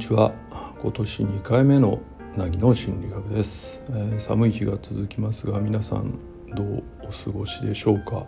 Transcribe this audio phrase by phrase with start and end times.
[0.00, 0.32] ちは。
[0.80, 2.00] 今年2回目の
[2.34, 6.18] 凪の心理学です、えー、寒い日が続きますが皆さん
[6.54, 8.26] どうお過ごしでしょうか、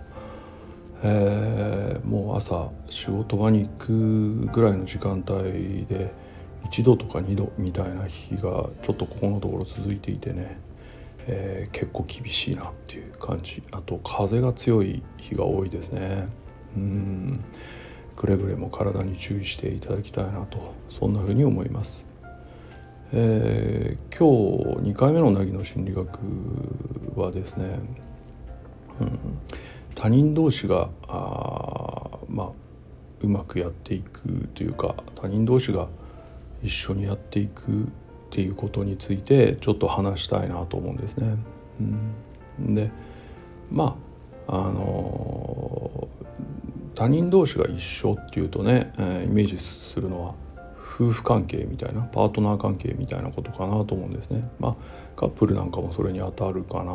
[1.03, 6.13] えー、もう朝仕事場に行くぐらいの時間帯で
[6.65, 10.59] 1度とか2度みたいな日がちょっとここのところ続いていてね、
[11.27, 13.63] えー、結構厳しいなっていう感じ。
[13.73, 16.29] あと風が強い日が多いですね。
[16.77, 17.45] うん。
[18.17, 22.07] くれぐれも体に注意していただきたいなとそんなふうに思います。
[23.15, 26.19] えー、今日2回目の凪の心理学
[27.15, 27.79] はですね、
[29.01, 29.19] うん、
[29.95, 32.51] 他人同士があまあ
[33.21, 35.89] うまくやっていくというか他人同士が
[36.63, 37.87] 一緒にやっていくっ
[38.31, 41.37] ていうことについてちょっと話したいなと思うんですね。
[42.59, 42.91] うん、で
[43.71, 43.97] ま
[44.49, 45.42] ああの
[47.03, 50.35] 他人同士が一緒っていうとね、えー、イメージするのは
[50.77, 54.49] 夫婦関係みたいなパートナー関係みたいなことかなと思うんですね。
[54.61, 54.75] まあ
[55.17, 56.95] カップルなんかもそれに当たるかな。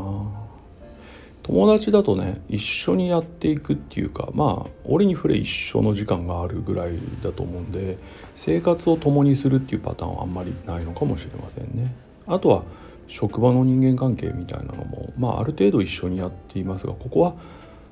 [1.44, 7.97] 友達だとね一緒にやっていくっていうかまあ俺に触れ一緒の時間があるぐらいだと思うんで
[8.33, 11.94] 生活を共にするっていうパターンはあんまりないのかもしれませんね。
[12.27, 12.64] あとは
[13.08, 17.33] 職場の人間関係みたいなのもまあある程度一緒にやっていますがここは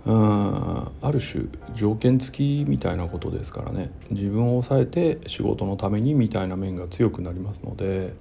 [0.06, 0.88] うん。
[1.02, 3.92] ある種条件付きみたいなことですからね。
[4.12, 8.14] 自分を抑えて仕事のためにみたいな面が強くなりますので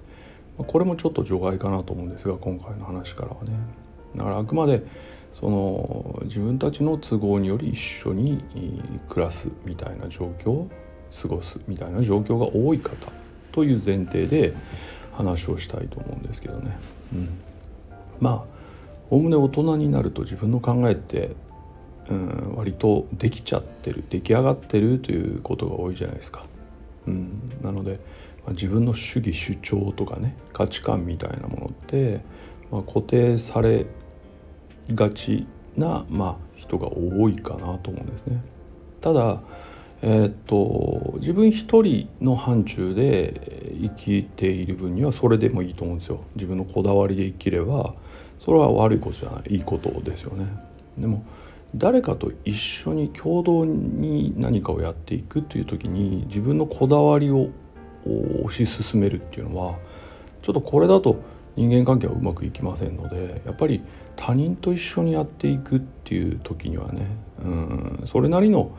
[0.57, 3.53] これもちょっと除外かなと思うんですが今回の話からはね。
[4.15, 4.83] だからあくまで
[5.33, 8.43] その自分たちの都合により一緒に
[9.09, 10.67] 暮らすみたいな状況
[11.21, 13.11] 過ごすみたいな状況が多い方
[13.51, 14.53] という前提で
[15.11, 16.77] 話をしたいと思うんですけどね。
[17.13, 17.29] うん、
[18.19, 18.55] まあ
[19.09, 21.31] おおむね大人になると自分の考えって
[22.09, 26.45] うん割とできちゃってる出来上がってるということが多いじゃないですか。
[27.07, 27.99] うん、なので、
[28.43, 32.21] まあ、自分の主義主張とかね価値観みたいなものって、
[32.71, 33.85] まあ、固定され
[34.89, 35.47] がち
[35.77, 38.43] な、まあ、人が多いかなと思うんですね。
[39.01, 39.41] ただ
[40.01, 46.21] えー、っと自分一人の範疇で生きている分にはそれでもいいと思うんですよ。
[46.35, 47.95] 自分のこだわりで生きれば
[48.37, 50.45] それは悪いことじゃないいいことですよね。
[50.97, 51.23] でも
[51.75, 57.49] 誰かと一緒に共同に何かをやっていくっていう時に自分のこだわりを
[58.05, 59.75] 推し進めるっていうのは
[60.41, 61.17] ちょっとこれだと
[61.55, 63.81] 人間関係はうまくいきませんのでやっぱり
[64.15, 67.07] 他人と一緒にやっていくっていう時にはね
[67.43, 68.71] うんそれなりの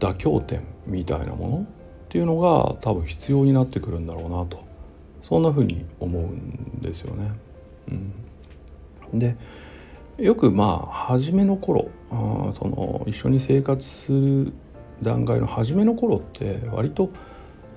[0.00, 1.64] 妥協点みたいなものっ
[2.08, 4.64] ていうのが多分必要になってくるんだろうなと
[5.22, 7.30] そんなふうに思うんですよね。
[9.12, 9.36] うん、で
[10.18, 14.52] よくまあ初めの頃あその一緒に生活する
[15.02, 17.10] 段階の初めの頃って割と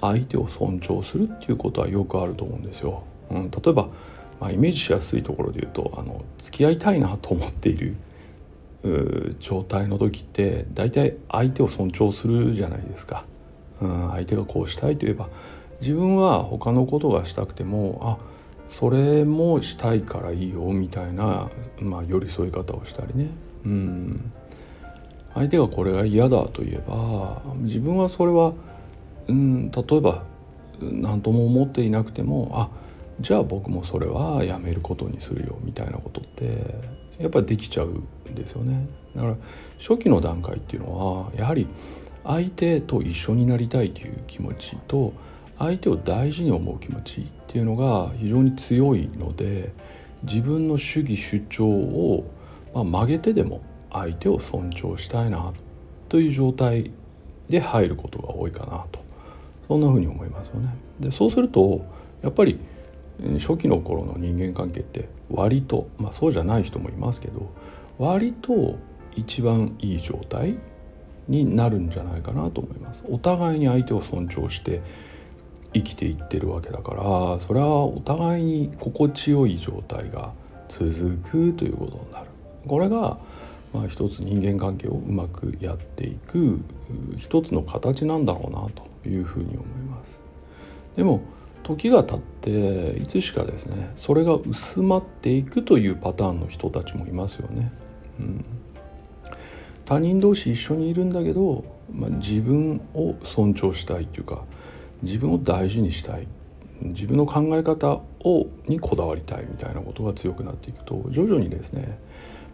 [0.02, 3.04] 相手を尊重するっていうことはよくあると思うんですよ。
[3.32, 3.88] うん、例えば、
[4.40, 7.96] まあ、イメージしやすいところで言うとあの付き合いたいなと思っている
[9.40, 13.26] 状態の時って大体相手を尊重するじゃないですか。
[13.82, 15.30] うん、相手がこうしたいといえば
[15.82, 18.37] 自分は他のことがしたくてもあ
[18.68, 23.30] それもしたいからいいよみたいな、まあ、寄り添い方をしたりね、
[23.66, 24.32] うん、
[25.34, 28.54] 相手がこれが嫌だといえば自分はそれは、
[29.28, 30.24] うん、例えば
[30.82, 32.70] 何とも思っていなくてもあ
[33.20, 36.76] じゃあ僕もそれはやめることにするよみたいなことって
[37.20, 38.88] やっぱりできちゃうんですよね。
[39.16, 39.36] だから
[39.80, 41.68] 初期の段階っていうのはやはり
[42.24, 45.14] 相手と一緒になりたいという気持ちと
[45.60, 49.74] 相手を大事に思う気持ちっていうのが非常に強いので
[50.24, 52.32] 自分の主義主張を、
[52.74, 55.54] ま、曲げてでも相手を尊重したいな
[56.10, 56.92] という状態
[57.50, 59.04] で入ることが多いかなと
[59.68, 60.70] そんなふうに思いますよね。
[61.00, 61.86] でそうすると
[62.22, 62.60] やっぱり
[63.40, 67.52] 初期の頃の人間関係って割と、まあ、そうじゃない人もいますけど
[67.98, 68.78] 割と
[69.16, 70.58] 一番いい状態
[71.28, 73.04] になるんじゃないかなと思います。
[73.10, 74.82] お互いに相手を尊重して
[75.74, 80.32] 生きていってるわけだからそれはお互いに心地よい状態が
[80.70, 82.28] 続くということになる。
[82.68, 83.18] これが
[83.74, 86.62] まあ、一つ人間関係をうまくやっていく
[87.18, 90.24] 一つの形なんだろうなというふうに思います。
[90.96, 91.22] でも
[91.64, 97.72] 時が経っていつしかですねそれが薄まっていくというパターンの人たちもいますよね。
[98.20, 98.46] うん、
[99.86, 104.46] 他人同士一緒にいるんだけど、まあ、自分を尊重したいというか
[105.02, 106.28] 自分を大事にしたい。
[106.82, 111.98] 自分の考え方をにこだわりたいみたいなことが強くなっていくと徐々にですね、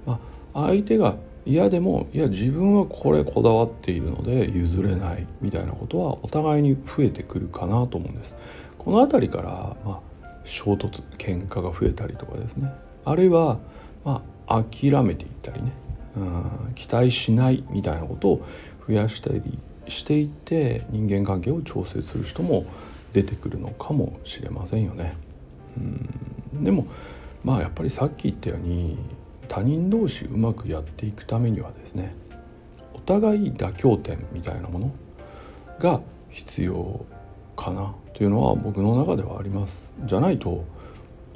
[0.06, 0.20] ま
[0.54, 8.36] あ、相手が嫌でもいや自分はこれこだわっているので譲れないみたいなことはお互いに増えてくるかなと思うんです。
[8.78, 12.72] この辺りから、まあ、衝突喧嘩が増えたりとかですね。
[13.06, 13.60] あるいは、
[14.06, 15.72] まあ、諦めていったりね。
[16.16, 18.46] うん期待しないみたいなことを
[18.88, 19.42] 増やしたり
[19.88, 22.66] していって人間関係を調整する人も
[23.14, 25.16] 出てくるのかもしれませんよね。
[25.78, 26.64] うん。
[26.64, 26.88] でも
[27.44, 28.98] まあやっぱりさっき言ったように
[29.48, 32.16] 他人同士うまくやっていくためにはですね
[32.94, 34.94] お互い妥協点みたいなもの
[35.80, 37.06] が必要
[37.56, 39.94] かなというのは僕の中ではあります。
[40.06, 40.64] じゃないと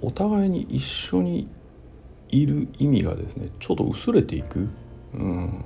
[0.01, 1.47] お互いに一緒に
[2.29, 4.67] いる意味がですねちょっと薄れていく、
[5.13, 5.63] うん、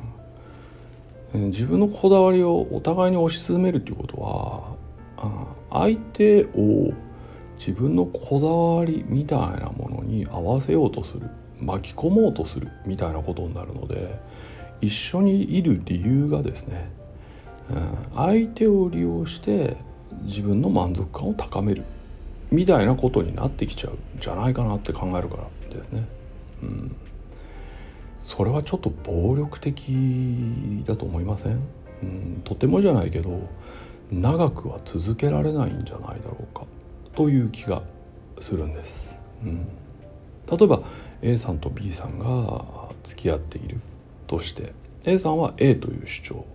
[1.33, 4.75] 自分のこだわりをお互いに推し進めるということは
[5.69, 6.93] 相手を
[7.57, 11.29] 自分のこだわりみたいなものに合わせようとする
[11.59, 14.19] 巻き込もうとするみたいなことになるので
[14.81, 16.89] 一緒にいる理由がですね、
[17.69, 19.77] うん、相手を利用して
[20.23, 21.83] 自分の満足感を高める
[22.51, 26.05] みたいなことになってきちゃうんじゃないかなって考えるからですね。
[26.63, 26.95] うん、
[28.31, 29.91] それはちょっと暴力的
[30.85, 31.59] だと思いません、
[32.01, 33.41] うん、とてもじゃないけど
[34.09, 36.63] 長くは続けられないんじゃないだろうか
[37.13, 37.83] という気が
[38.39, 39.13] するんです。
[39.43, 39.67] うん、
[40.49, 40.81] 例えば
[41.21, 42.63] A さんと B さんが
[43.03, 43.81] 付き合っている
[44.27, 44.71] として
[45.03, 46.45] A さんは A という主張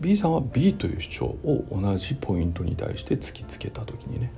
[0.00, 4.32] B さんは B という主張を同じポイントに対して突きつけた時にね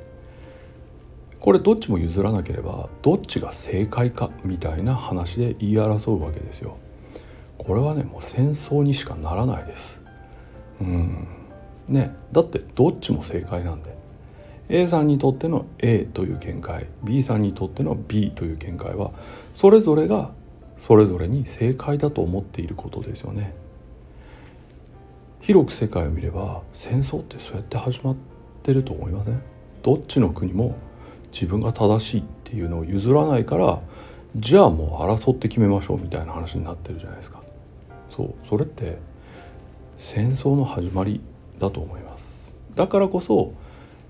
[1.45, 6.79] これどっちも譲らなければどっちが正解かみたいな話で言い争うわけですよ。
[7.59, 10.01] これはねもう戦争にしかならないです。
[10.81, 11.29] うん
[11.87, 13.95] ねだってどっちも正解なんで
[14.71, 19.11] A さんにとっての A という見解 B さんにとっての B という見解は
[19.53, 20.33] それぞれが
[20.79, 23.55] それぞれに正解だと思っていることですよね。
[25.43, 28.17] 広く世界を見れば戦争ってそうやって始まっ
[28.63, 29.43] てると思いません？
[29.83, 30.75] どっちの国も
[31.35, 33.81] 自分が正しいっていうのを譲らないから
[34.37, 37.43] じゃあもう争って決めましょうみたいな話になってるじゃないですか。
[38.09, 38.99] そうそれって
[39.97, 41.21] 戦争の始まり
[41.59, 42.61] だと思います。
[42.77, 43.53] だからこそ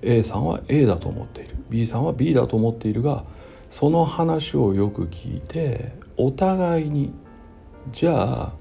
[0.03, 1.57] A さんは A だと思っている。
[1.71, 3.25] B さんは B だと思っているが
[3.71, 7.13] その話をよく聞いてお互いに
[7.91, 8.53] じゃあ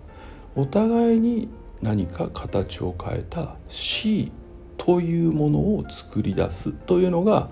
[0.55, 1.49] お互いに
[1.81, 4.31] 何か形を変えた C
[4.77, 7.49] というものを作り出すというのが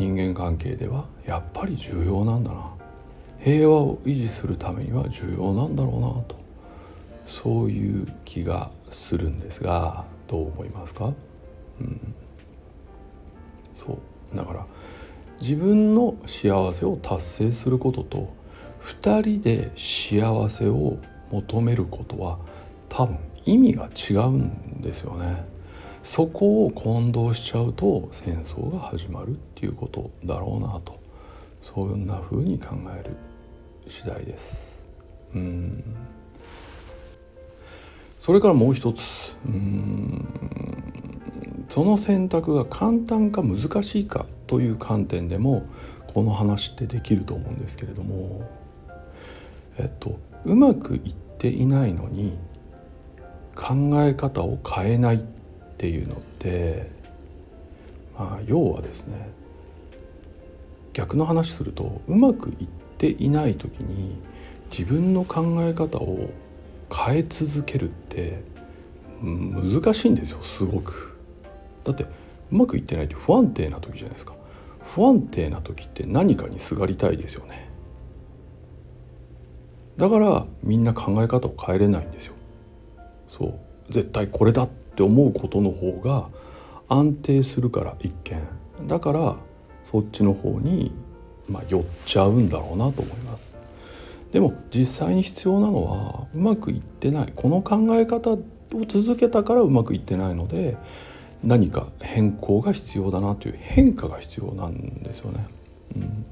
[0.00, 2.70] 人間関係ではやっぱり重要なんだな。
[3.38, 6.40] 平和を維持するためには重要なんだろうなと。
[7.26, 11.12] そういう気がするんですがどう思いますか、
[11.80, 12.14] うん、
[13.74, 13.98] そ
[14.32, 14.36] う。
[14.36, 14.66] だから
[15.38, 18.34] 自分の幸せを達成することと
[18.80, 20.96] 2人で幸せを
[21.30, 22.38] 求めることは
[22.88, 25.49] 多分意味が違うんですよね。
[26.02, 30.98] そこを混同しちゃうと戦争が始まるっていうことだろうなと
[31.62, 33.16] そんな風に考える
[33.86, 34.82] 次第です。
[35.34, 35.84] うん。
[38.18, 39.36] それからもう一つ。
[39.46, 40.26] うん。
[41.68, 45.64] その選択が簡単か難しいかという観点でも
[46.12, 48.48] この話ってできると思うんですけれども。
[49.78, 52.38] えっとうまくいっていないのに
[53.54, 55.24] 考え方を変えない。
[55.80, 56.90] っていうのって、
[58.18, 59.30] まあ、要はですね
[60.92, 62.68] 逆の話するとうまくいっ
[62.98, 64.20] ていない時に
[64.70, 66.28] 自分の考え方を
[66.94, 68.42] 変え続けるって
[69.22, 71.18] 難しいんですよすごく。
[71.82, 72.08] だってう
[72.50, 74.34] まくいってないって不安定な時じゃないですか。
[74.80, 77.70] 不安定な時って何かにすがりたいですよね。
[79.96, 82.34] だからみんな考え方を変えれないんですよ。
[83.28, 83.54] そう
[83.88, 86.28] 絶対これだっって思うことの方が
[86.88, 89.36] 安定するから一見だから
[89.84, 90.92] そっちの方に、
[91.48, 93.58] まあ、寄っちゃうんだろうなと思います
[94.32, 98.38] でも実際に必要なのはうまくいってないこの考え方を
[98.86, 100.76] 続けたからうまくいってないので
[101.42, 105.46] 何か変更が必要だなという変化が必要なんですよね。
[105.96, 106.26] うん、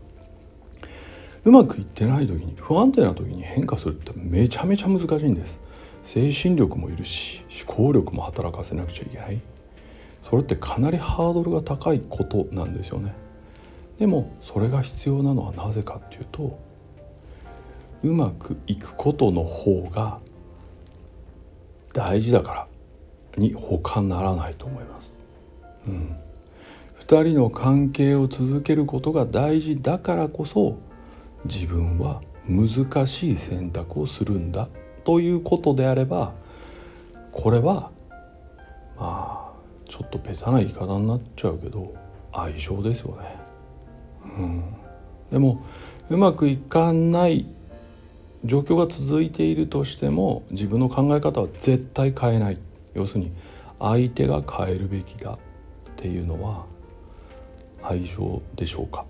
[1.45, 5.61] うまくいってない時に不安定な時に変化するってめちゃめちゃ難しいんです。
[6.09, 9.43] 精神力もいるし思考力も働かせなくちゃいけない。
[10.23, 13.12] それってかなりハードルが高いことなんですよね。
[13.99, 16.59] でもそれが必要なのはなぜかっていうと
[18.03, 20.19] うまくいくことの方が
[21.93, 22.67] 大事だから
[23.37, 25.27] に他ならないと思います。
[25.87, 26.17] うん、
[27.00, 30.79] 2人の関係を続けることが大事だからこそ
[31.45, 34.71] 自分は難しい選択をするんだ。
[35.09, 36.35] ということであれば
[37.33, 37.91] これは
[38.99, 41.95] まあちょっとベタな言い方になっちゃうけど
[42.31, 43.35] 愛情ですよね。
[44.23, 44.75] うん、
[45.33, 45.65] でも
[46.11, 47.47] うまくいかない
[48.45, 52.59] 状況が続いているとしても自分の考え方は絶対変えない。
[52.93, 53.33] 要するに
[53.79, 55.38] 相手が変えるべきだっ
[55.97, 56.67] ていうのは
[57.83, 59.07] 愛情でしょうか、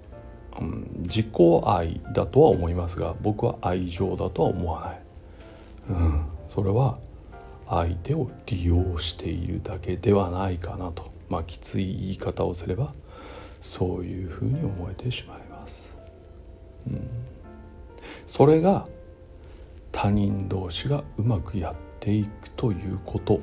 [0.61, 1.29] うん、自己
[1.65, 5.08] 愛だとは思いますが僕は愛情だとは思わない、
[5.89, 6.99] うん、それは
[7.69, 12.95] 相手を利用しているだけではないかなとまあきつい言い方をすれば
[13.61, 15.97] そういうふうに思えてしまいます。
[16.87, 17.09] うん、
[18.27, 18.87] それが
[19.93, 23.41] 他人同士がうまくやっていくということ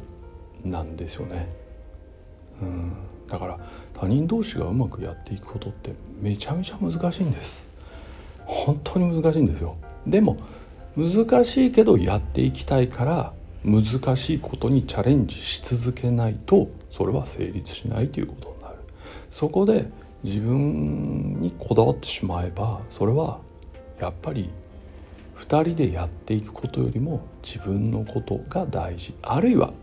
[0.64, 1.50] なんですよね。
[2.62, 2.94] うん、
[3.28, 3.60] だから
[3.94, 7.68] 他人同士がうまくやっていくことってめちゃめちゃ難しいんです。
[8.46, 9.76] 本当に難しいんですよ。
[10.08, 10.38] でも
[10.98, 13.34] 難しいけどやっていきたいから
[13.64, 18.76] 難しいことにチャレンジし続けないとそれは成立しないということになる。
[19.32, 19.90] そこで
[20.24, 23.40] 自分にこだわってしまえばそれは
[24.00, 24.50] やっぱり
[25.38, 29.74] 2人でやっていくことよりも自分のことが大事あるいは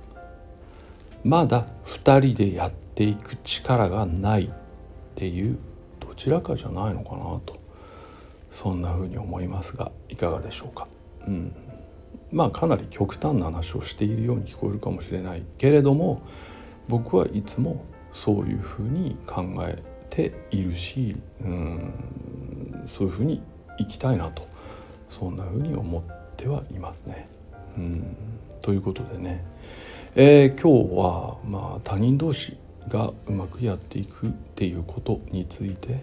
[1.22, 4.50] まだ2人でやっていく力がないっ
[5.14, 5.58] ていう
[6.00, 7.60] どちらかじゃないのかなと
[8.50, 10.88] そんな風に思いますがいかがでしょうか？
[11.26, 11.54] うん、
[12.30, 16.22] まあかなり極端な話をしているように聞こえるかもしれないけれども
[16.88, 23.42] 僕はいつもそういうふうに考えているしうんそういうふうに
[23.78, 24.46] 生きたいなと
[25.08, 26.02] そんなふうに思っ
[26.36, 27.28] てはいますね。
[27.76, 28.16] うん。
[28.62, 29.44] ということでね、
[30.14, 32.56] えー、今日はまあ他人同士
[32.88, 36.02] がうまくやっていくっていうことについて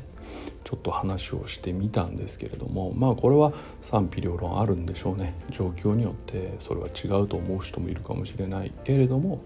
[0.64, 5.34] ちょっと話をしてみたんですけれどもまあこれは賛否両論あるんでしょうね。
[5.50, 9.42] 状況によってそれは違うと思う人もいるかもしれないけれども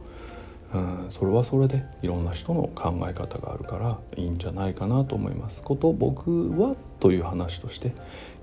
[0.73, 5.63] うんそれはそれでいろんな人の考え方があるからいいんじゃないかなと思います。
[5.63, 7.93] こと僕はという話として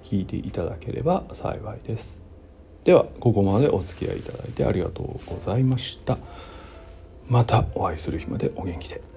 [0.02, 2.24] 聞いていただければ幸いです。
[2.84, 6.18] ではここまでお付き合いいただいてありがとうございました。
[7.28, 9.09] またお会いする日までお元気で。